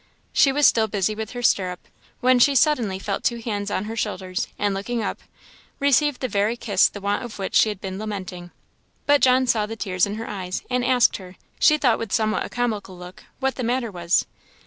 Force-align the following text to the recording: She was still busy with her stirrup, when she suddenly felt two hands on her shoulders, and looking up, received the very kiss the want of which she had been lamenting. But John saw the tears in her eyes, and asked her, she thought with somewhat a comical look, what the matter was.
She 0.33 0.51
was 0.51 0.65
still 0.67 0.87
busy 0.87 1.13
with 1.13 1.33
her 1.33 1.43
stirrup, 1.43 1.87
when 2.21 2.39
she 2.39 2.55
suddenly 2.55 2.97
felt 2.97 3.23
two 3.23 3.37
hands 3.39 3.69
on 3.69 3.85
her 3.85 3.95
shoulders, 3.95 4.47
and 4.57 4.73
looking 4.73 5.03
up, 5.03 5.19
received 5.79 6.21
the 6.21 6.27
very 6.27 6.57
kiss 6.57 6.89
the 6.89 6.99
want 6.99 7.23
of 7.23 7.37
which 7.37 7.53
she 7.53 7.69
had 7.69 7.79
been 7.79 7.99
lamenting. 7.99 8.49
But 9.05 9.21
John 9.21 9.45
saw 9.45 9.67
the 9.67 9.75
tears 9.75 10.07
in 10.07 10.15
her 10.15 10.27
eyes, 10.27 10.63
and 10.71 10.83
asked 10.83 11.17
her, 11.17 11.35
she 11.59 11.77
thought 11.77 11.99
with 11.99 12.11
somewhat 12.11 12.43
a 12.47 12.49
comical 12.49 12.97
look, 12.97 13.25
what 13.39 13.57
the 13.57 13.63
matter 13.63 13.91
was. 13.91 14.25